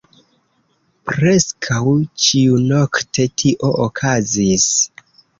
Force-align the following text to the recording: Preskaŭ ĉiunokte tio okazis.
Preskaŭ 1.09 1.81
ĉiunokte 2.27 3.25
tio 3.41 3.69
okazis. 3.85 4.65